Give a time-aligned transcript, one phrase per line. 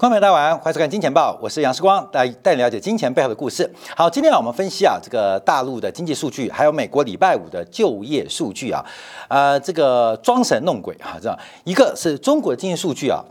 [0.00, 3.70] 观众朋友大家晚安，欢迎收看《金钱报》，我是杨世光，带带你了解金钱背后的故事。
[3.94, 8.82] 好，今天啊，我们分析啊，这个大陆的经济数据，还有美国礼拜五的就业数据啊，
[9.28, 13.22] 呃，这个装神弄鬼啊，这样一个是中国的经济数据啊，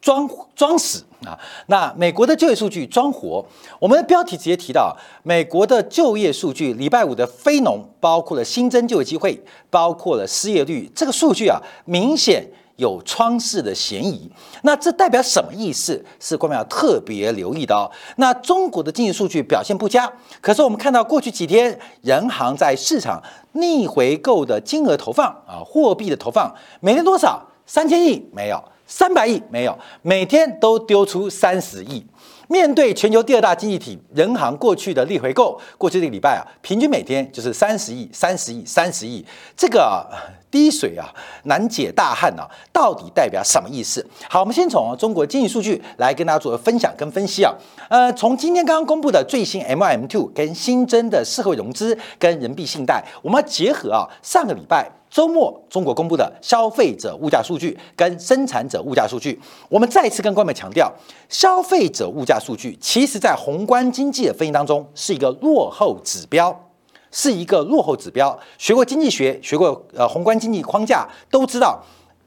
[0.00, 0.26] 装
[0.56, 3.44] 装死啊，那美国的就业数据装活。
[3.78, 9.38] 我们的标题直接提到，美国的就业数据礼拜五的非农，包括了新增就业机会，
[9.68, 12.50] 包括了失业率，这个数据啊，明显。
[12.78, 14.30] 有窗式的嫌疑，
[14.62, 16.04] 那这代表什么意思？
[16.20, 17.90] 是观众要特别留意的哦。
[18.16, 23.20] 那中国的经济数据表现不佳，可是我们看到过去几天，人行在市场
[23.52, 27.44] 逆回购的金额投放啊，货币的投放每天多少？
[27.66, 32.06] 三千亿没有，三百亿没有，每天都丢出三十亿。
[32.48, 39.22] 面对全球第二大经济体，人行过去的逆回购，过去这个礼拜啊，平均每天就是三十亿、三十亿、三十亿，
[39.54, 40.06] 这个
[40.50, 41.12] 滴水啊
[41.42, 44.04] 难解大旱啊，到底代表什么意思？
[44.30, 47.52] 好，我们先从中国经济数据来跟大家做分享跟分析啊。
[47.90, 54.90] 呃，从今天刚刚公布的最新 M M two 跟新增的社会融资跟人民币信贷，我们要结合啊上个礼拜。
[55.10, 60.92] 周末，中国公布的消费者物价数据跟生产者物价数据，我们再次跟观众强调，
[61.28, 66.68] 消费者物价数据其实在宏观经济的分析当中是一个落后指标，
[67.10, 68.38] 是一个落后指标。
[68.58, 71.82] 学过经济学，学过呃宏观经济框架，都知道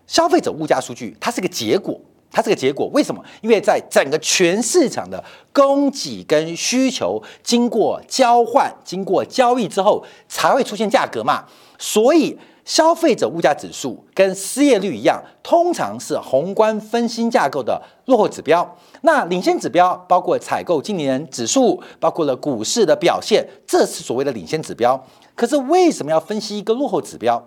[0.08, 2.00] 消费者物价数据它是个结果，
[2.32, 2.88] 它是个结果。
[2.88, 3.24] 为什么？
[3.42, 11.46] 因为在整个全市场的供给跟需求经过交换、经过交易之后，才会出现价格嘛，
[11.78, 12.36] 所以。
[12.64, 18.78] 消费者物价指数跟失业率一样，通常是宏观分析架构的落后指标。
[19.02, 25.04] 那领先指标包括采购经理人指数，包括了股市的表现，这是所谓的领先指标。
[25.36, 27.44] 可是为什么要分析一个落后指标？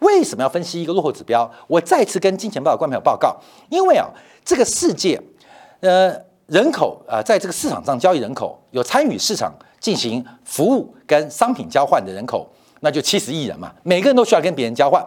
[0.00, 1.50] 为什么要分析一个落后指标？
[1.66, 3.36] 我再次跟金钱报的观众报告，
[3.70, 4.08] 因为啊，
[4.44, 5.20] 这个世界，
[5.80, 6.14] 呃，
[6.46, 12.46] 人口啊，在这个市场上交易人口，有参与市场进行服务跟商品交换的人口。
[12.84, 15.02] 那就七十亿人嘛，每个人都需要跟别人交换。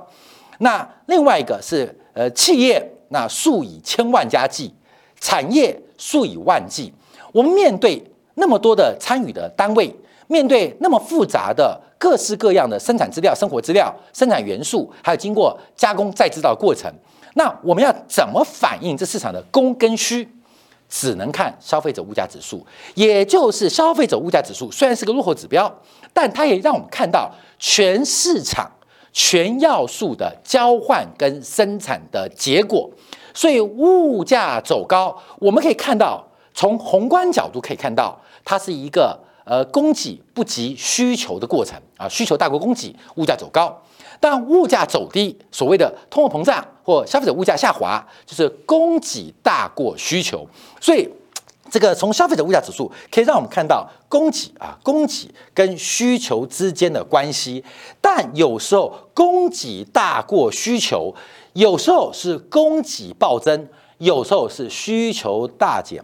[0.57, 4.73] 那另外一个是呃企业，那数以千万家计，
[5.21, 6.91] 产业数以万计。
[7.31, 9.95] 我们面对那么多的参与的单位，
[10.25, 16.91] 面对那么复杂的各式各样的生产资料、生活资料、生产元素，还有经过加工再制造的过程，
[17.35, 20.27] 那我们要怎么反映这市场的供跟需？
[20.89, 22.65] 只能看消费者物价指数，
[22.95, 25.73] 也就是消费者物价指数虽然是个落后指标，
[26.13, 28.71] 但它也让我们看到全市场
[29.11, 32.89] 全要素的交换跟生产的结果。
[33.33, 43.79] 所以物价走高，我们可以看到从宏观角度可以看到，它是一个呃供给不及需求的过程啊，需求大过供给，物价走高。
[44.19, 50.47] 但物价走低，所谓的通货膨胀或消费者物价下滑，就是供给大过需求。
[50.81, 51.09] 所以，
[51.69, 57.63] 这个从消费者物价指数可以让我们看到供给啊，供给跟需求之间的关系。
[57.99, 61.13] 但有时候供给大过需求，
[61.53, 63.67] 有时候是供给暴增，
[63.97, 66.03] 有时候是需求大减。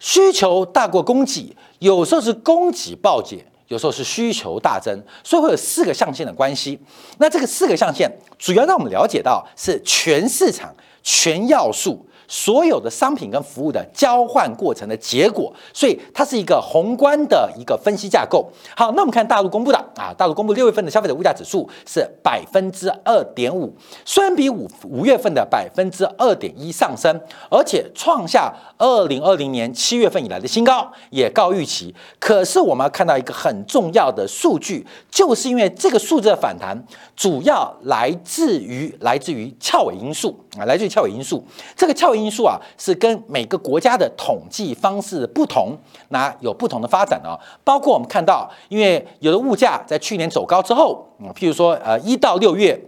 [0.00, 3.47] 需求大过供给，有时候是供给暴减。
[3.68, 6.78] 有时候是需求大增，所以会有四个象限的关系。
[7.18, 12.04] 那这个四个象限主要让我们了解到是全市场全要素。
[12.28, 18.46] 所有的商品跟服务的交换过程的结果，所以它是一个宏观的一个分析架构。
[18.76, 23.74] 好，那我们看大陆公布的啊，大陆公布六月份的消费者物价指数是百分之二点五，
[24.04, 27.18] 虽然比五五月份的百分之二点一上升，
[27.50, 31.94] 而且创下二零二零年七月份以来的新高，也高预期。
[32.18, 36.78] 可是我们要看到一个很重要的数据，就是因为这个数字的反弹，
[37.16, 41.42] 主要来自于来自于翘尾因素啊，来自于翘尾因素，
[41.74, 42.17] 这个翘尾。
[42.18, 45.76] 因素啊，是跟每个国家的统计方式不同，
[46.08, 47.38] 那有不同的发展啊。
[47.64, 52.78] 包括我们看到，因为有的物价在去年走高之后，嗯，譬如说呃一到六月，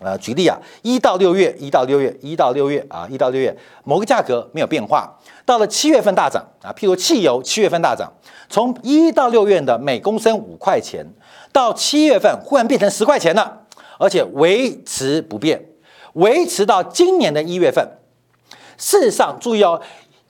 [0.00, 8.12] 呃举例啊，一到六月，一到六月，一到六月啊，一到六月某个价格没有变化，到了七月份大涨啊，譬如汽油七月份大涨，
[8.48, 11.06] 从一到六月的每公升五块钱，
[11.52, 13.62] 到七月份忽然变成十块钱了，
[13.98, 15.64] 而且维持不变，
[16.14, 17.88] 维持到今年的一月份。
[18.76, 19.80] 事实上，注意哦，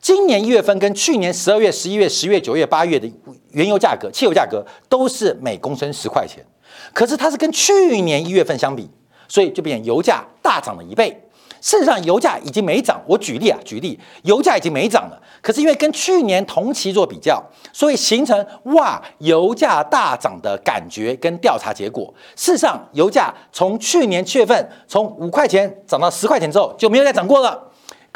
[0.01, 3.11] 今年一月份跟去年十二月、十一月、十月、九月、八月的
[3.51, 6.45] 原油价格、汽油价格都是每公升十块钱，
[6.93, 8.89] 可是它是跟去年一月份相比，
[9.29, 11.23] 所以就变油价大涨了一倍。
[11.61, 13.03] 事实上，油价已经没涨。
[13.09, 22.13] 我举例啊，举例，油价已经没涨了，可是因为跟去年同期做比较，所以形成哇，油价大涨的感觉跟调查结果。
[22.37, 27.61] 事实上，油价从去年七月份从五块钱涨到十块钱之后就没有再涨过了。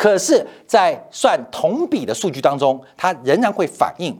[0.00, 4.18] 可是，在算同比的数据当中，它仍然会反映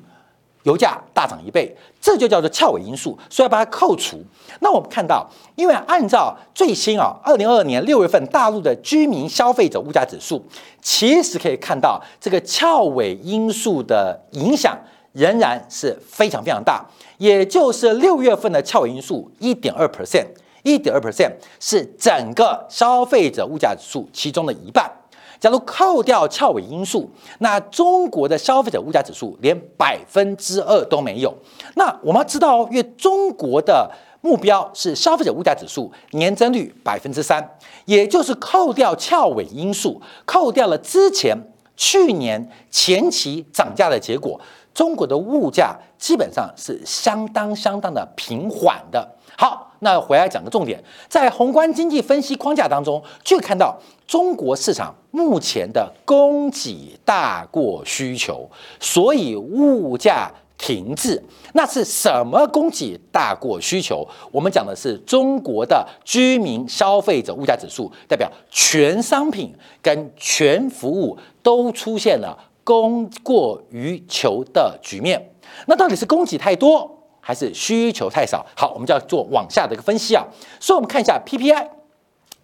[0.64, 4.22] 油价大涨一倍，这就叫做翘尾因素，所以要把它扣除。
[4.58, 10.44] 那我们看到，因为按照最新啊，二零二二年六月份大陆的居民消费者物价指数，
[10.82, 14.78] 其实可以看到这个翘尾因素的影响
[15.12, 16.84] 仍然是非常非常大，
[17.16, 20.26] 也就是六月份的翘尾因素一点二 percent。
[20.62, 24.99] 一点二 percent 是整个消费者物价指数其中的一半。
[25.40, 31.34] 假如扣掉翘尾因素，那中国的消费者物价指数连百分之二都没有。
[31.76, 33.90] 那我们要知道，因为中国的
[34.20, 37.56] 目标是消费者物价指数年增率百分之三，
[37.86, 41.34] 也就是扣掉翘尾因素，扣掉了之前
[41.74, 44.38] 去年前期涨价的结果，
[44.74, 49.16] 中国的物价基本上是相当相当的平缓的。
[49.38, 49.68] 好。
[49.80, 58.48] 那回来讲个重点，在宏观经济分析框架当中，就看到中国市场目前的供给大过需求，
[58.78, 61.22] 所以物价停滞。
[61.54, 64.06] 那是什么供给大过需求？
[64.30, 75.32] 我们讲的是中国的居民消费者物价指数，代表全商品跟全服务都出现了供过于求的局面。
[75.66, 76.99] 那到底是供给太多？
[77.30, 78.44] 还是需求太少。
[78.56, 80.26] 好，我们就要做往下的一个分析啊。
[80.58, 81.68] 所以，我们看一下 PPI，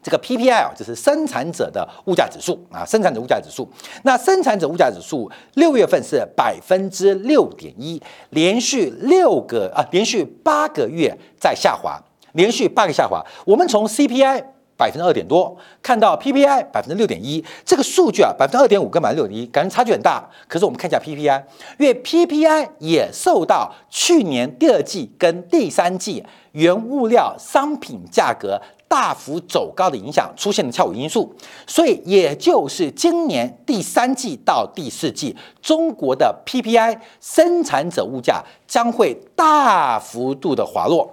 [0.01, 3.69] 这个 PPI 啊，就是生产者的物价指数啊，生产者物价指数。
[4.05, 8.01] 那生产者物价指数六月份是百分之六点一，
[8.31, 12.01] 连续六个啊，连续八个月在下滑，
[12.35, 13.21] 连续八个下滑。
[13.45, 14.56] 我们从 CPI。
[14.77, 20.29] 百分之二点多，看到 PPI 百分之六点一，这个数据啊，百分之二点五跟百分之六点一，感觉差距很大。
[20.47, 21.43] 可是我们看一下 PPI，
[21.79, 31.35] 因为 PPI 也受到去年第二季跟第三季原物料商品价格大幅走高的影响，出现了翘尾因素，
[31.67, 41.11] 所以也就是今年第三季到第四季，中国的 PPI 生产者物价将会大幅度的滑落。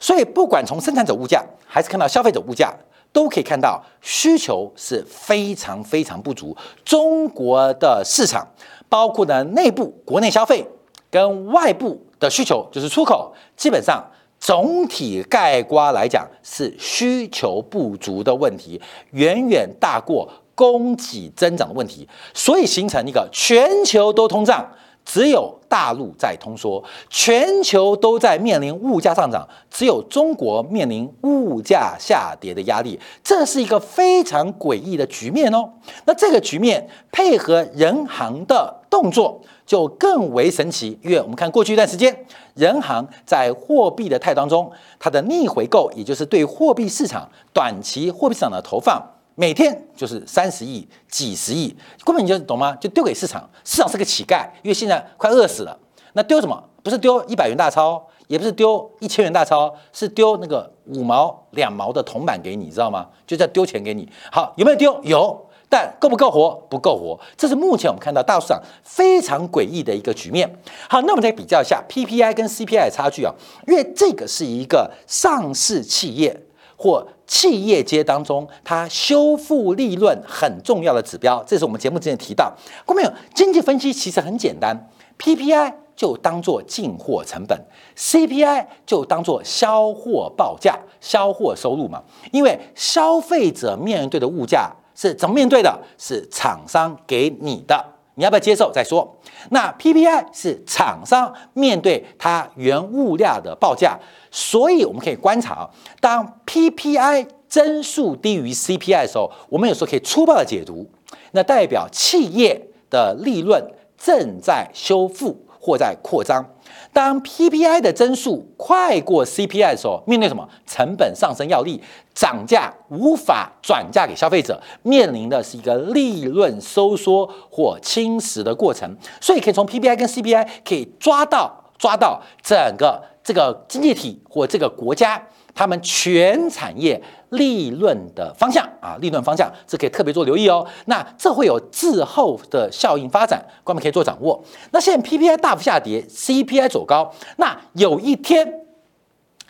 [0.00, 2.74] 所以不管从生产者物价，还是看到消费者物价。
[3.12, 6.56] 都可以看到需求是非常非常不足。
[6.84, 8.46] 中国的市场，
[8.88, 10.66] 包括呢内部国内消费
[11.10, 14.02] 跟外部的需求，就是出口，基本上
[14.40, 18.80] 总体概括来讲是需求不足的问题，
[19.10, 24.66] 远远大过供给增长的问题，所以形成一个全球都通胀。
[25.04, 35.68] 只有大陆在通缩，全球都在面临物价上涨，只有中国面临物价下跌的压力，这是一个非常诡异的局面哦。
[36.04, 40.98] 那这个局面配合人行的动作，就更为神奇。
[41.02, 49.02] 因为我们看过去一段时间，人行在货币的态当中，它的逆回购，也就是对货币市场短期货币市场的投放。
[49.34, 51.74] 每天就是三十亿、几十亿，
[52.04, 52.76] 根本你就懂吗？
[52.80, 55.78] 就丢给市场，市场是个乞丐，因为现在快饿死了。
[56.12, 56.62] 那丢什么？
[56.82, 63.08] 不是丢一百元大钞，也不是丢一千元大钞，是丢那个五毛、两毛的铜板给你，知道吗？
[63.26, 64.06] 就叫丢钱给你。
[64.30, 65.00] 好，有没有丢？
[65.04, 66.50] 有，但够不够活？
[66.68, 67.18] 不够活。
[67.36, 70.54] 这是目前我们看到大市场非常诡异的一个局面。
[70.90, 73.32] 好，那我们再比较一下 PPI 跟 CPI 的差距啊，
[73.66, 76.38] 因为这个是一个上市企业。
[76.74, 82.52] 或企业界当中，它修复利润很重要的指标，这是我们节目之前提到。
[82.84, 83.12] 过没有？
[83.34, 84.88] 经济分析其实很简单
[85.18, 87.58] ，PPI 就当做进货成本
[87.96, 92.02] ，CPI 就当做销货报价、销货收入嘛。
[92.32, 95.78] 因为消费者面对的物价是怎么面对的？
[95.98, 97.84] 是厂商给你的。
[98.14, 99.16] 你要不要接受再说？
[99.50, 103.98] 那 PPI 是厂商面对它原物料的报价，
[104.30, 105.68] 所以我们可以观察，
[106.00, 110.90] 当 PPI 增速低于 CPI 的时候，我们有时候可以粗暴的解读，
[111.32, 113.62] 那代表企业的利润
[113.96, 116.44] 正在修复或在扩张。
[116.92, 121.80] 当 PPI 的增速快过 CPI 的时候，面对什么成本上升要力，
[122.14, 128.96] 涨价无法转嫁给消费者，面临的是一个利润收缩或侵蚀的过程。
[129.20, 135.26] 所以可以从 PPI 跟 CPI 可以抓到抓到整个这个经济体或这个国家。
[135.54, 140.66] 他们全产业利润的方向啊，利润方向这可以特别做留意哦。
[140.86, 144.42] 那这会有滞后的效应发展，我们可以做掌握。
[144.70, 148.60] 那现在 PPI 大幅下跌，CPI 走高，那有一天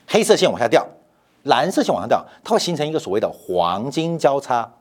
[0.06, 0.87] 黑色线往下掉，
[1.44, 4.73] 蓝色线往上掉，它会形成一个所谓的黄金交叉，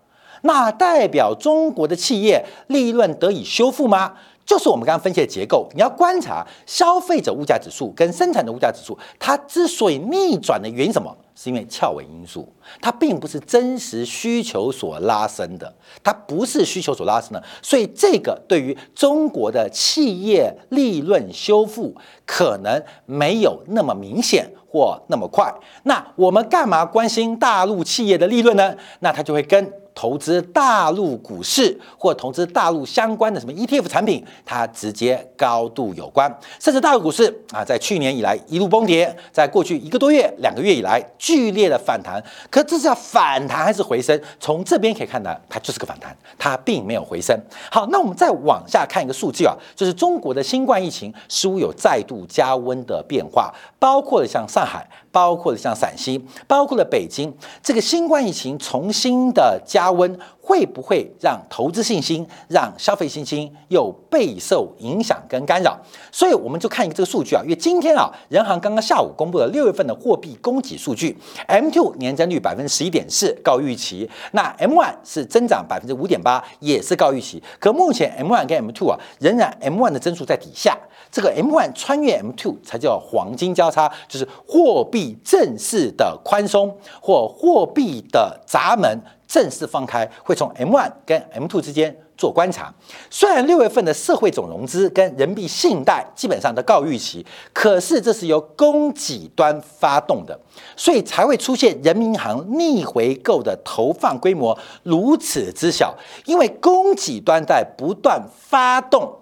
[0.41, 4.13] 那代表中国的企业利润得以修复吗？
[4.51, 5.65] 就是我们刚刚分析的结构。
[5.73, 11.15] 你要观察消费者物价指数跟生产的物价指数，它之所以逆转的原因什么？
[11.33, 12.45] 是因为翘尾因素，
[12.81, 25.49] 它并不是真实需求所拉升的，它不是需求所拉升的，所以这个对于中国的企业利润修复可能没有那么明显或那么快。
[25.83, 28.75] 那我们干嘛关心大陆企业的利润呢？
[28.99, 29.71] 那它就会跟。
[30.01, 36.27] 投资大陆股市或投资大陆相关的什么 ETF 产品，它直接高度有关。
[36.59, 42.19] 甚至大陆股市啊，在去年以来一路崩跌，在过去一个多月、两个月以来剧烈的反弹。
[42.49, 44.19] 可这是要反弹还是回升？
[44.39, 47.39] 从这边可以看到，它就是个反弹，它并没有回升。
[47.69, 54.83] 好，那我们再往下看一个数据啊，就是中国的新冠疫情似乎有再度加温的变化，包括了像上海。
[55.11, 60.17] 包括了像陕西，包括了北京，这个新冠疫情重新的加温，
[60.51, 65.79] 会不会让投资信心、让消费信心又备受影响跟干扰？
[66.11, 71.17] 所以我们就看一个这个数据啊，因为今天啊，人行刚刚下午公布了六月份的货币供给数据
[71.47, 77.41] ，M2 年增率百分之十一点四，高预期；那 M1 是增长百分之五点八，也是高预期。
[77.57, 80.77] 可目前 M1 跟 M2 啊，仍然 M1 的增速在底下。
[81.09, 92.73] 这个 M1 穿越 M2 才叫黄金交叉，就是货币正式的宽松或货币的闸门正式放开，会从 M one 跟 M two 之间做观察。
[93.09, 100.37] 虽然六月份的社会总融资跟人民币信贷基本上都告预期，可是这是由供给端发动的，
[100.75, 105.95] 所以才会出现人民银行逆回购的投放规模如此之小，
[106.25, 109.17] 因为供给端在不断发动。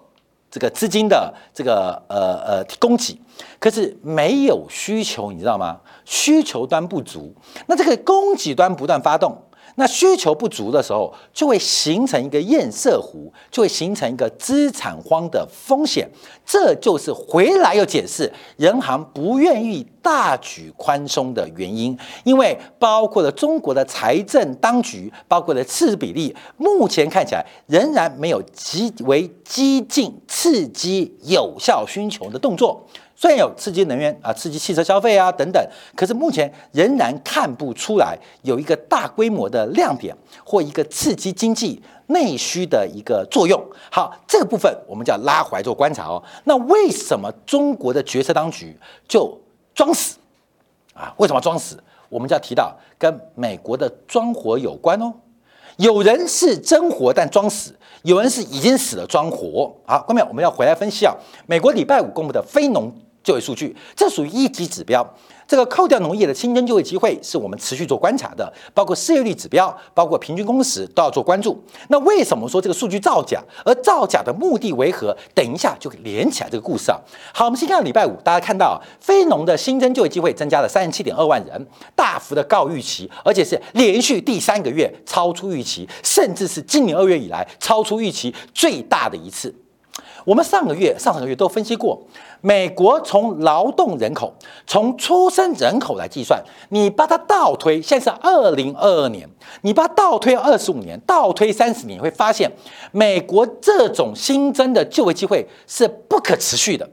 [0.50, 3.16] 这个资金的这个呃呃供给，
[3.60, 5.78] 可是没有需求，你知道吗？
[6.04, 7.32] 需求端不足，
[7.68, 9.40] 那这个供给端不断发动。
[9.76, 16.08] 那需求不足的时候，就会形成一个堰塞湖，就会形成一个资产荒的风险。
[16.44, 32.84] 这就是回来又解释人行不愿意大举宽松的原因，因为包括了中国的财政当局，包括了赤字比例，目前看起来仍然没有极为激进、刺激、有效需求的动作。
[33.20, 35.62] 虽然有刺激能源啊、刺激汽车消费啊等等，
[35.94, 43.62] 可是目前仍然看不出来有一个大规模的亮点或一个刺激经济内需的一个作用。
[43.92, 46.22] 好，这个部分我们就要拉回来做观察哦。
[46.44, 48.74] 那为什么中国的决策当局
[49.06, 49.38] 就
[49.74, 50.16] 装死
[50.94, 51.12] 啊？
[51.18, 51.78] 为什么装死？
[52.08, 55.12] 我们就要提到跟美国的装活有关哦。
[55.76, 57.76] 有人是真活但装死。
[58.02, 59.70] 有人是已经死了装活。
[59.84, 61.14] 好，后面我们要回来分析啊，
[61.46, 62.90] 美国礼拜五公布的非农。
[63.22, 65.06] 就业数据，这属于一级指标。
[65.46, 71.60] 这个扣掉农业的新增就业机会，是我们持续做观察的，包括失业率指标，包括平均工时都要做关注。
[71.88, 73.42] 那为什么说这个数据造假？
[73.64, 75.16] 而造假的目的为何？
[75.34, 77.00] 等一下就连起来这个故事啊。
[77.34, 89.52] 好，我们先看礼拜五，大家看到非农的新增就业机会增加了三十七点二万人，大幅的高预期，而且是连续第三个月超出预期，甚至是今年二月以来超出预期最大的一次。
[90.24, 92.00] 我们上个月、上上个月都分析过，
[92.40, 94.32] 美国从劳动人口、
[94.66, 99.28] 从出生人口来计算，你把它倒推，现在是二零二二年，
[99.62, 102.50] 你把它倒推二十五年、倒推三十年，你会发现，
[102.92, 106.88] 美国这种新增的就业机会是不可持续的。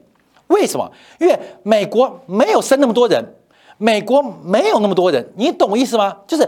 [0.48, 0.90] 为什么？
[1.20, 3.24] 因为美国没有生那么多人，
[3.78, 6.18] 美国没有那么多人，你懂我意思吗？
[6.26, 6.48] 就是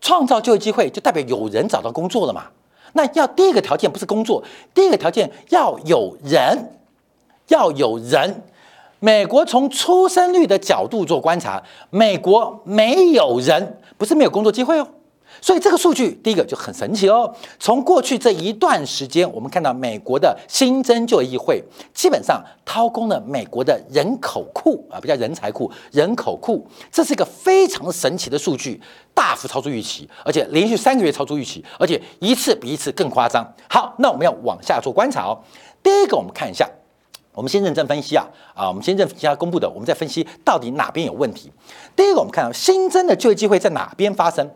[0.00, 2.44] 创造就业机会，就代表有人找到工作了嘛。
[2.92, 4.42] 那要第一个条件不是工作，
[4.74, 6.72] 第一个条件要有人，
[7.48, 8.42] 要有人。
[9.00, 14.86] 美国从出生率的角度做观察，美国没有人，不是没有工作机会哦。
[15.40, 17.32] 所以这个数据第一个就很神奇哦。
[17.58, 21.62] 从过去这一段时间，我们看到美国的新增就业议会
[21.94, 28.80] 基本上掏空了美国的人口库啊，不叫人才库，人口库，这是一个非常神奇的数据，
[29.14, 33.44] 大幅超出预期，而且连续三个月超出预期，而且一次比一次更夸张。
[33.68, 35.38] 好，那我们要往下做观察哦。
[35.82, 36.68] 第一个，我们看一下，
[37.34, 41.50] 我们先认真分析啊啊，我们先认真下公布的，我们再分析到底哪边有问题。
[41.96, 44.48] 第一个，我们看到新增的就业机会在哪边发生。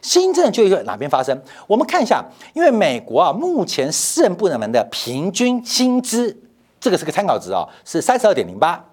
[0.00, 1.40] 新政就业哪边发生？
[1.66, 2.24] 我们看一下，
[2.54, 6.36] 因为美国啊，目前私人部门的平均薪资，
[6.80, 8.84] 这个是个参考值啊，是三十二点零八，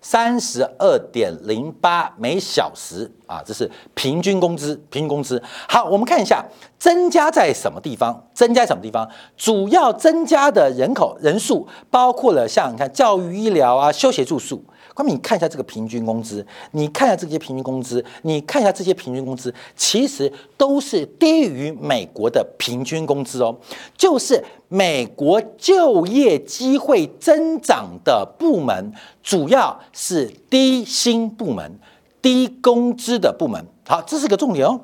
[0.00, 5.42] 三十二点零八每小时啊，这是平均工资，平均工资。
[5.68, 6.44] 好，我们看一下
[6.78, 8.26] 增加在什么地方？
[8.32, 9.08] 增加什么地方？
[9.36, 14.64] 主要增加的人口人数包括了像你看教育、医疗啊、休闲住宿。
[14.94, 23.56] 关明，你看一下这个平均工资，你看一下这些平均工资，你看一下这些平均工资，其实都是低于美国的平均工资哦。
[23.98, 31.78] 就是美国就业机会增长的部门，主要是低薪部门、
[32.22, 33.64] 低工资的部门。
[33.86, 34.80] 好，这是个重点哦。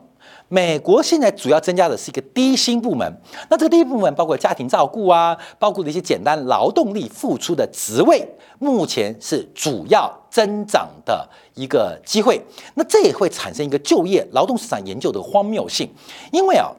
[0.53, 3.09] 美国现在主要增加的是一个低薪部门，
[3.49, 8.27] 那这个低薪部门包括家庭照顾啊，包括的一些简单劳动力付出的职位，
[8.59, 12.45] 目前是主要增长的一个机会。
[12.75, 15.89] 那这也会产生一个就业劳动市场研究的荒谬性，
[16.33, 16.73] 因为啊，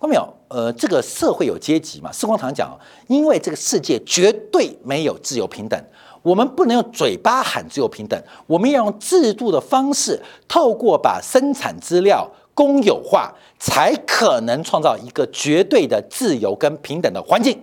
[0.00, 0.32] 看没有？
[0.46, 2.12] 呃，这个社会有阶级嘛？
[2.12, 2.70] 时光堂讲，
[3.08, 5.76] 因为这个世界绝对没有自由平等，
[6.22, 12.30] 我们不能用嘴巴喊自由平等，我们要用制度的方式，透过把生产资料。
[12.58, 17.56] 公有化才可能创造一个绝对的自由跟平等的环境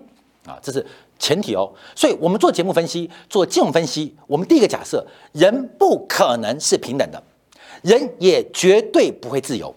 [0.48, 0.86] 啊，这是
[1.20, 1.70] 前提哦。
[1.94, 7.22] 所以，我们做节目分析、做金融分析，我们第一个假设，人不可能是平等的，
[7.82, 9.76] 人也绝对不会自由。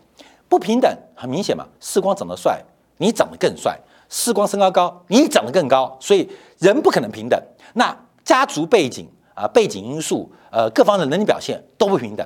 [0.48, 2.62] 不平等很明显嘛，世光长得帅，
[2.98, 3.72] 你长得更帅；
[4.08, 6.28] 世光身高高，你长得更高，所以
[6.60, 7.36] 人不可能平等。
[7.74, 7.92] 那
[8.24, 12.24] 家族背景啊、背景因素、呃各方的能力表现都不平等，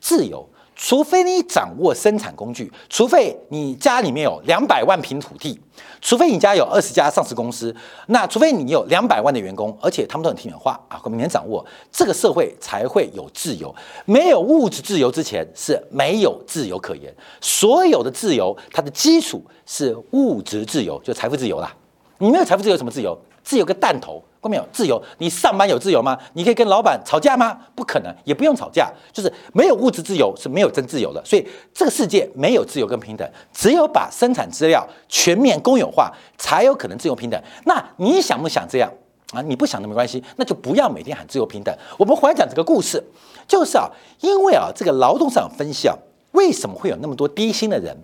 [0.00, 0.48] 自由。
[0.82, 5.60] 除非你掌握生产工具，除非你家里面有两百万平土地，
[6.00, 7.72] 除非你家有二十家上市公司，
[8.06, 13.72] 那除非你有两百万的员工，而且他们都很听你的话啊，每年掌握这个社会才会有自由。
[14.06, 17.14] 没有物质自由之前是没有自由可言。
[17.42, 21.70] 所有的自由，它的基础是物质自由，就财富自由啦。
[22.16, 23.16] 你没有财富自由，什么自由？
[23.42, 24.22] 自由个弹头！
[24.40, 24.98] 关没有自由？
[25.18, 26.18] 你上班有自由吗？
[26.32, 27.58] 你可以跟老板吵架吗？
[27.74, 31.22] 不可能，也不用吵架，就是没有物质自由是没有真自由的。
[31.26, 37.38] 所以这个世界没有自由跟平等，只有把生产资料全面公有化，才有可能自由平等。
[37.66, 38.90] 那你想不想这样
[39.32, 39.42] 啊？
[39.42, 41.76] 你不想都没关系，那就不要每天喊自由平等。
[41.98, 43.04] 我们回来讲这个故事，
[43.46, 45.94] 就是啊，因为啊，这个劳动市场分析啊，
[46.32, 47.94] 为什么会有那么多低薪的人？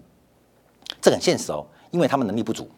[1.00, 2.68] 这很现实哦，因为他们能力不足，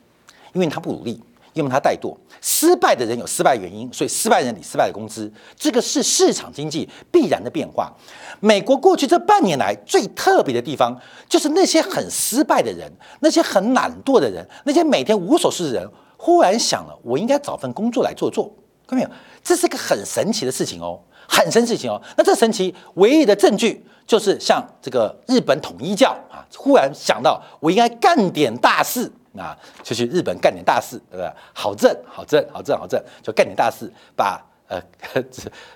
[0.52, 1.20] 因为他不努力。
[1.58, 7.92] 因为他怠惰，失败的人有失败原因，所以失败人领失败的工资，这个是市场经济必然的变化。
[8.40, 10.96] 美国过去这半年来最特别的地方，
[11.28, 18.44] 就是那些很失败的人，那些很懒惰的人，那些每天无所事事的人，忽然想了，我应该找份工作来做做。
[18.86, 19.10] 看到没有？
[19.42, 22.00] 这是个很神奇的事情哦，很神奇哦。
[22.16, 29.10] 那这神奇唯一的证据，就是像这个日本统一教啊，忽然想到我应该干点大事。
[29.36, 31.32] 啊，就去日本干点大事，对不对？
[31.52, 34.80] 好挣，好挣，好挣，好挣，就干点大事，把呃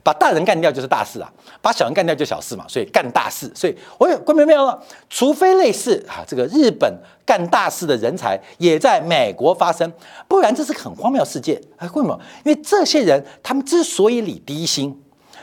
[0.02, 3.50] 把大人干掉就是大事啊，把小人干掉就小事嘛，所以干大事。
[3.54, 4.82] 所以我有关明没有了？
[5.08, 6.92] 除非类似啊，这个日本
[7.24, 9.90] 干大事的人才也在美国发生，
[10.26, 11.60] 不然这是很荒谬世界。
[11.80, 12.18] 为什么？
[12.44, 15.00] 因为这些人他们之所以理低薪，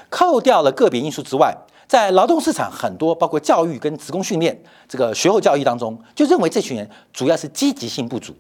[0.09, 1.55] 扣掉了个别因素之外。
[1.89, 8.31] 在劳动市场很多，包括教育跟职工训练这个学后教育当中，就认为这群人主要是积极性不足。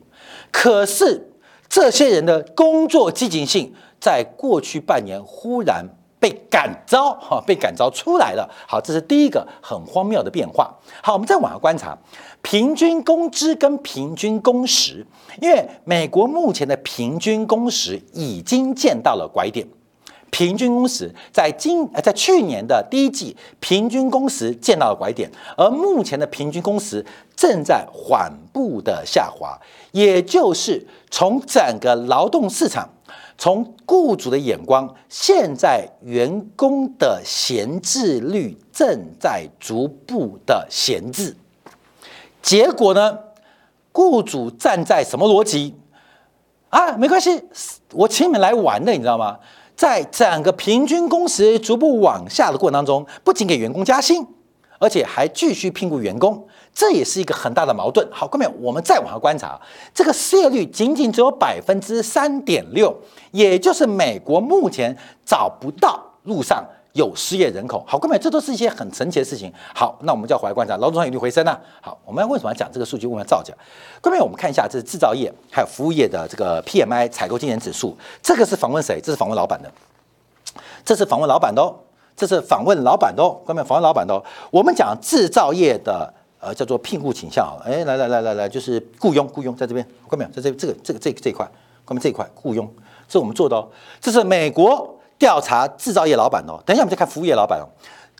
[0.51, 1.31] 可是
[1.67, 5.83] 这些人的工作积极性在过去半年忽然
[6.19, 8.47] 被感召，哈，被感召出来了。
[8.67, 10.71] 好，这是第一个很荒谬的变化。
[11.01, 11.97] 好，我们再往下观察，
[12.43, 15.03] 平均工资跟平均工时，
[15.41, 19.67] 因为美国目前的平均工时已经见到了拐点。
[20.31, 29.59] 平均工时在今呃在去年的第一季，平均工时见到了拐点，而目前的平均工时正在缓步的下滑，
[29.91, 32.87] 也就是从整个劳动市场，
[33.37, 41.35] 从雇主的眼光，现在员工的闲置率正在逐步的闲置，
[42.41, 43.17] 结果呢，
[43.91, 45.75] 雇主站在什么逻辑
[46.69, 46.95] 啊？
[46.97, 47.43] 没关系，
[47.93, 49.39] 我请你们来玩的，你知道吗？
[49.79, 54.27] 在整个平均工时逐步往下的过程当中，不仅给员工加薪，
[54.77, 58.05] 而且还继续聘雇员工，这也是一个很大的矛盾。
[58.11, 59.57] 好，各位，我们再往下观察，
[59.93, 62.93] 这个失业率仅仅只有百分之三点六，
[63.31, 64.93] 也就是美国目前
[65.25, 66.61] 找不到路上。
[66.93, 69.53] 有失业人口，好，各位，这都是一些很神奇的事情。
[69.75, 71.57] 好，那我们就要回来观察劳动参与率回升呢。
[71.81, 73.05] 好，我们为什么要讲这个数据？
[73.05, 73.53] 为什么要造假？
[74.01, 77.95] 各位，我们看一下，这是制造业还有服务业的这个 PMI 采购经理指数。
[78.23, 78.99] 这个是访问谁？
[78.99, 79.71] 这是访问老板的。
[80.83, 81.75] 这是访问老板的哦。
[82.17, 83.39] 这是访问老板的哦。
[83.45, 84.23] 各位，访问老板的哦。
[84.49, 87.55] 我们讲制造业的呃叫做聘雇倾向。
[87.63, 89.87] 哎，来来来来来，就是雇佣雇佣在这边。
[90.07, 91.47] 各位，在这这个这个这这一块，
[91.85, 92.67] 各位这一块雇佣，
[93.07, 93.67] 这是我们做的哦。
[94.01, 94.95] 这是美国。
[95.19, 97.67] 调查制造业老板哦，等一下我们再看服务业老板哦。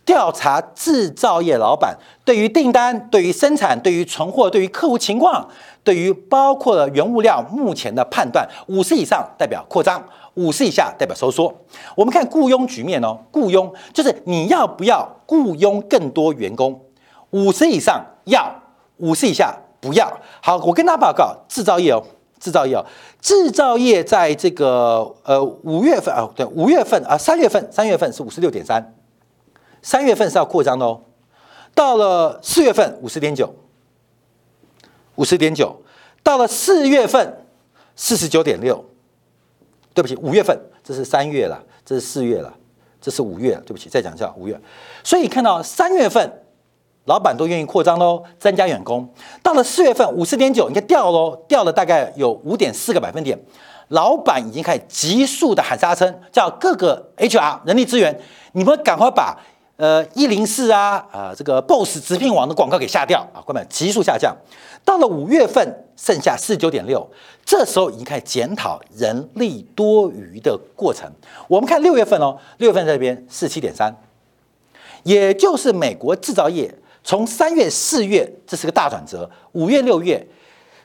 [0.06, 5.48] 调查制造业老板对于订单、对于生产、对于存货、对于客户情况、
[5.84, 11.54] 对于包括了原物料目前的判断，五十以上代表扩张，五十以下代表收缩。
[11.96, 16.82] 我们看雇佣局面哦，雇佣就是你要不要雇佣更多员工，
[17.30, 18.52] 五十以上要，
[18.98, 20.12] 五十以下不要。
[20.42, 22.04] 好，我跟大家报告制造业哦。
[22.40, 22.82] 制造业，
[23.22, 28.96] 制造业在这个呃五月份啊，对五月份啊三月份，三月份是五十六点三，
[29.82, 31.02] 三月份是要扩张的哦。
[31.76, 33.54] 到了四月份五十点九，
[35.16, 35.82] 五十点九，
[36.24, 37.46] 到了四月份
[37.96, 38.84] 四十九点六，
[39.94, 42.54] 对不起，五月份这是三月了，这是四月了，
[43.02, 44.60] 这是五月，对不起，再讲一下五月。
[45.04, 46.44] 所以看到三月份。
[47.10, 49.10] 老板都愿意扩张喽，增加员工。
[49.42, 53.38] 到了四月份，五十点九，你看掉喽，掉了大概有五点四个百分点。
[53.88, 58.16] 老板已经开始急速的喊刹车，叫各个 HR 人力资源，
[58.52, 59.36] 你们赶快把
[59.78, 64.38] 呃一零四啊啊这个 BOSS 直聘网的广告给下掉啊，关门急速下降。
[64.86, 67.10] 到了五月份，剩下四十九点六，
[67.44, 71.12] 这时候已经开始检讨人力多余的过程。
[71.48, 73.96] 我们看六月份哦，六月份这边四七点三，
[75.02, 76.72] 也就是美国制造业。
[77.10, 79.28] 从三月、四月，这是个大转折。
[79.54, 80.24] 五月、六月，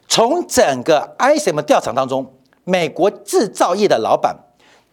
[0.08, 2.26] 从整个 ISM 调查当中，
[2.64, 4.34] 美国制造业的老板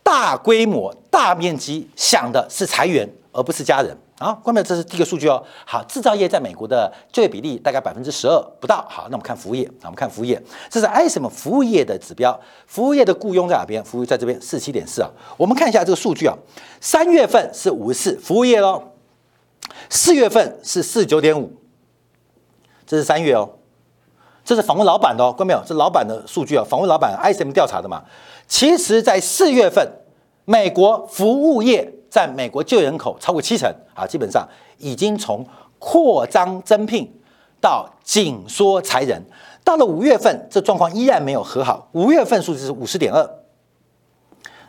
[0.04, 4.34] 大规模、大面积想的是裁员，而不是加人啊。
[4.44, 5.41] 关键这是第一个数据哦。
[5.65, 8.86] 好，制造业在美国的就业比例大概百分之十二不到。
[8.89, 10.38] 好，那我们看服务业啊，我们看服务业，
[10.70, 12.38] 这是 ISM 服务业的指标。
[12.67, 13.82] 服务业的雇佣在哪边？
[13.86, 15.10] 服务在这边四七点四啊。
[15.38, 16.38] 我们看一下这个数据啊，
[16.82, 18.84] 三月份是五十四，服务业喽。
[19.89, 21.51] 四月份是四九点五，
[22.86, 23.49] 这是三月哦，
[24.43, 25.62] 这是访问老板的哦，关没有？
[25.65, 28.03] 这老板的数据啊，访问老板 ISM 调查的嘛。
[28.47, 29.88] 其实，在四月份，
[30.45, 35.45] 美国服务业占美国就业人口超过七成啊，基本上已经从
[35.79, 37.10] 扩张增聘
[37.62, 39.21] 到紧缩裁人。
[39.63, 41.88] 到了五月份，这状况依然没有和好。
[41.93, 43.29] 五月份数字是五十点二，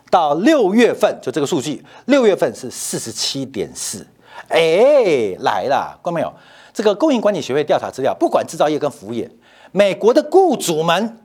[0.09, 4.05] 到六月份就这个数据，六月份是四十七点四。
[4.49, 6.33] 哎，来了，看到没有？
[6.73, 9.29] 这个供应管理学会调查资料，不管制造业跟服务业，
[9.71, 11.19] 美国的雇主们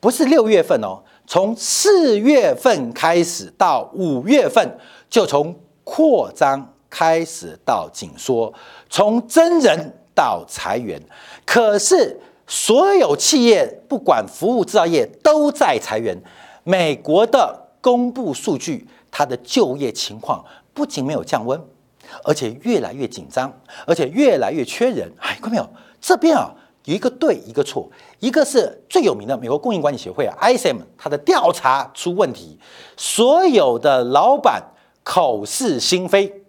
[0.00, 8.52] 不是六月份哦，从四月份开始到五月份，就从扩张开始到紧缩，
[8.90, 11.00] 从增人到裁员。
[11.46, 16.20] 可是所有企业，不管服务制造业，都在裁员。
[16.64, 20.44] 美国的公布数据，它的就业情况
[20.74, 21.60] 不仅没有降温。
[22.24, 23.52] 而且越来越紧张，
[23.86, 25.10] 而且越来越缺人。
[25.18, 25.68] 哎，看到没有？
[26.00, 27.90] 这边啊有一个对，一个错。
[28.18, 32.58] 一个是最有名的美国供应管理协会啊，ISM，它的调查出问题，
[32.96, 34.62] 所有的老板
[35.04, 36.42] 口是心非。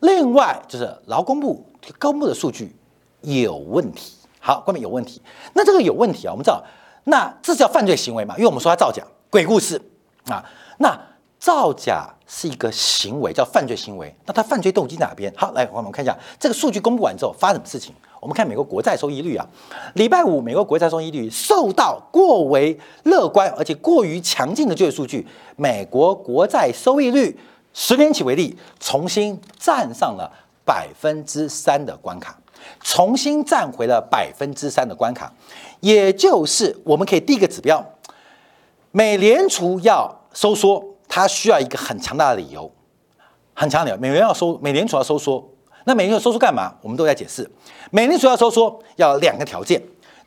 [0.00, 1.64] 另外就是劳工部
[1.98, 2.74] 公布的数据
[3.22, 4.14] 有问题。
[4.40, 5.20] 好，关面有问题。
[5.54, 6.62] 那这个有问题啊，我们知道，
[7.04, 8.34] 那这叫犯罪行为嘛？
[8.36, 9.80] 因为我们说他造假，鬼故事
[10.28, 10.44] 啊。
[10.78, 10.96] 那
[11.38, 12.12] 造假。
[12.28, 14.12] 是一个行为，叫犯罪行为。
[14.24, 15.32] 那他犯罪动机哪边？
[15.36, 17.94] 好，来我们看一下这个数据公布完之后发生什么事情。
[18.20, 19.46] 我们看美国国债收益率啊，
[19.94, 27.38] 礼拜五美国国债收益率受到过为乐观而且过于强劲的就业数据，美国国债收益率
[27.72, 30.28] 十年期为例，重新站上了
[30.64, 32.36] 百分之三的关卡，
[32.80, 35.32] 重新站回了百分之三的关卡，
[35.78, 37.86] 也就是我们可以第一个指标，
[38.90, 40.95] 美联储要收缩。
[41.08, 42.70] 它需要一个很强大的理由，
[43.54, 44.00] 很强的理由。
[44.00, 45.48] 美元要收，美联储要收缩。
[45.84, 46.74] 那美联储收缩干嘛？
[46.82, 47.48] 我们都在解释。
[47.90, 49.80] 美联储要收缩，要两个条件：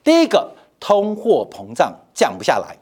[0.04, 2.78] 第一个，通货膨胀降不下来；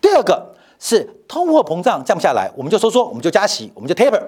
[0.00, 4.22] 第二个是通货膨胀降不下来，我们就收缩，我们就加息，我们就 taper。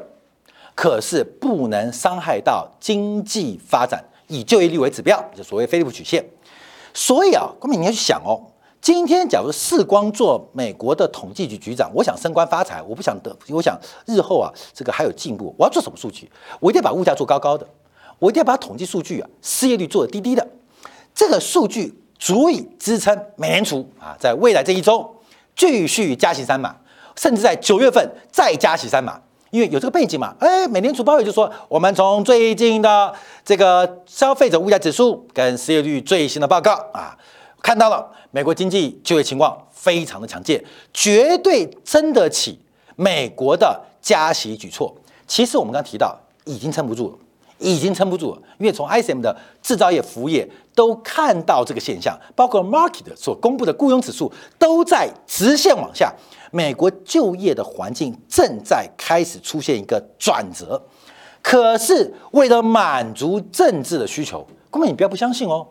[0.75, 6.23] 可是不能伤害到经济发展，以就业率为指标，就所谓菲利普曲线。
[6.93, 8.52] 所以啊，各位你要去想哦。
[8.83, 15.55] 今天，假如世光做美国的统计局局长，我想升官发财，我不想得，我想日后啊，这个还有进步。
[15.57, 16.29] 我要做什么数据？
[16.59, 17.65] 我一定要把物价做高高的，
[18.19, 20.45] 我一定要把统计数据啊，失业率做的低低的。
[21.15, 25.15] 这个数据足以支撑美联储啊，在未来这一周
[25.55, 26.75] 继续加息三码，
[27.15, 29.21] 甚至在九月份再加息三码。
[29.51, 33.15] 因为有这个背景嘛，哎，美联储包委就说，我们从最近的
[33.45, 37.17] 这个消费者物价指数跟失业率最新的报告啊。
[37.63, 40.61] 看到了，美国经济就业情况非常的强劲，
[40.93, 42.59] 绝对撑得起
[42.97, 44.93] 美国的加息举措。
[45.27, 47.19] 其实我们刚提到，已经撑不住了，
[47.59, 48.43] 已经撑不住了。
[48.59, 56.13] 因为从 ISM 的制造业、服务业都看到这个现象，包括 Market 所公布的雇佣指数都在直线往下。
[56.51, 60.83] 美国就业的环境正在开始出现一个转折。
[61.43, 65.67] 可是为了满足政治的需求，各位你不要不相信哦，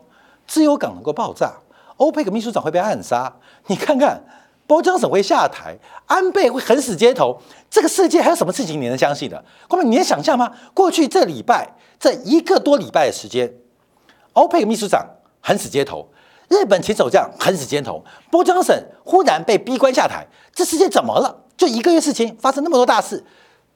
[0.46, 1.54] 自由港能够爆炸，
[2.02, 3.32] 欧佩克秘书长会被暗杀，
[3.68, 4.20] 你看看
[4.66, 9.44] 包江省会下台，安倍会横死街头，这个世界还有什么事情你能相信的？
[9.68, 10.50] 各位你能想象吗？
[10.74, 13.54] 过去这礼拜这一个多礼拜的时间，
[14.32, 15.06] 欧佩克秘书长
[15.40, 16.08] 横死街头。
[16.48, 21.44] 日本前首相横死街头，波江省忽然被逼关下台，这世界怎么了？
[21.56, 23.24] 就一个月事情发生那么多大事，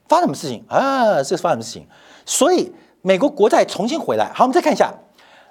[0.09, 1.15] 发生什么事情啊？
[1.23, 1.87] 这是发生什么事情？
[2.25, 4.29] 所以美国国债重新回来。
[4.33, 4.93] 好，我们再看一下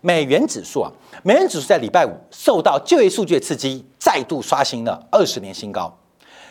[0.00, 0.90] 美元指数啊，
[1.22, 5.92] 美元指数在礼拜五受到就业数据的刺激，再度刷新了二十年新高。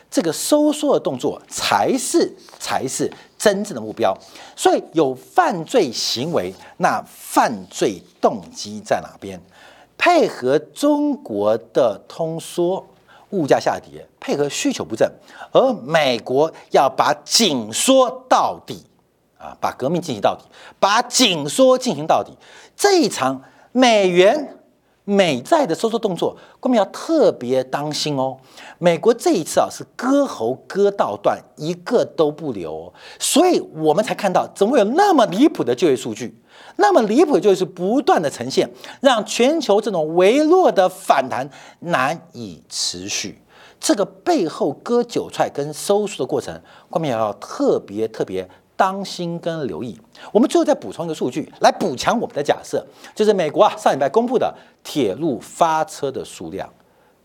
[0.10, 4.16] 这个收缩的动作才是才是真正的目标。
[4.56, 9.42] 所以有犯罪行为，那犯罪动机在哪边？
[9.98, 12.86] 配合中国的通缩，
[13.32, 15.10] 物价下跌，配合需求不振，
[15.52, 18.86] 而美国要把紧缩到底，
[19.46, 20.44] 啊，把革命进行到底，
[20.80, 22.32] 把紧缩进行到底，
[22.76, 24.58] 这一场美元
[25.04, 28.38] 美债的收缩动作，我们要特别当心哦。
[28.80, 36.42] 美国这一次啊，是割喉割到断，一个都不留，所以我们才看到怎么会有那么离谱的就业数据。
[36.78, 43.42] 那么离谱就是不断的呈现，让全球这种微弱的反弹难以持续。
[43.80, 50.00] 这个背后割韭菜跟收缩的过程，我们也要特别特别当心跟留意。
[50.32, 56.68] 我们最后再补充一个数据，来补强我们的假设，就是美国啊上礼拜公布的铁路发车的数量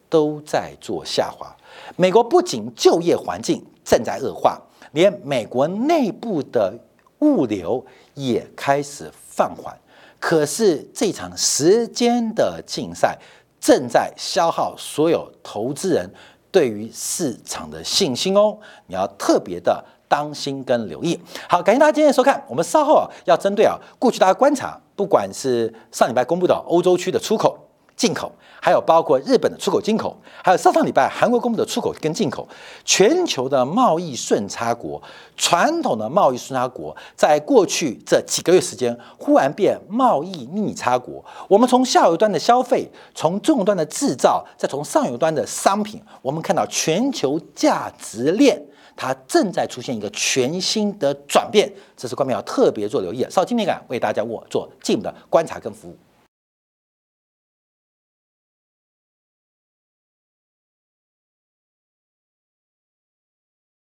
[0.09, 1.55] 都在做下滑。
[1.97, 4.61] 美国不仅就业环境正在恶化，
[4.93, 6.75] 连美国内部的
[7.21, 7.85] 物流
[8.15, 9.11] 也开始。
[9.33, 9.75] 放缓，
[10.19, 13.19] 可是这场时间的竞赛
[13.59, 16.13] 正在消耗所有投资人
[16.51, 21.17] 对于市场的信心哦，你要特别的当心跟留意。
[21.49, 27.57] 好，感谢大家今天的收看，我们稍后啊要针对啊过去大家观察，不管是上礼拜公布的欧洲区的出口。
[27.97, 32.49] 进口，还有包括日本的出口、进口，还有上上礼拜韩国公布的出口跟进口，
[32.83, 34.99] 全球的贸易顺差国，
[35.37, 41.23] 传统的贸易顺差国，在过去这几个月时间，忽然变贸易逆差国。
[41.47, 48.59] 我们从下游端的消费，从中端的制造，再从上游端的商品，我们看到全球价值链
[49.03, 53.27] 它正在出现一个全新的转变，这是官民要特别做留意。
[53.31, 55.97] 稍今天感为大家我做进一步的观察跟服务。